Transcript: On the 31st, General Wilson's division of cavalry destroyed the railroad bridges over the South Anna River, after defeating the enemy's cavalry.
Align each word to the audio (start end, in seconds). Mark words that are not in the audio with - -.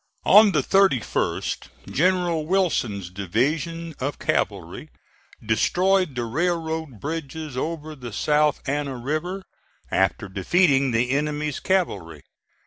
On 0.25 0.51
the 0.51 0.63
31st, 0.63 1.67
General 1.91 2.43
Wilson's 2.47 3.11
division 3.11 3.93
of 3.99 4.17
cavalry 4.17 4.89
destroyed 5.45 6.15
the 6.15 6.23
railroad 6.25 6.99
bridges 6.99 7.55
over 7.55 7.93
the 7.93 8.11
South 8.11 8.67
Anna 8.67 8.95
River, 8.97 9.43
after 9.91 10.27
defeating 10.27 10.89
the 10.89 11.11
enemy's 11.11 11.59
cavalry. 11.59 12.23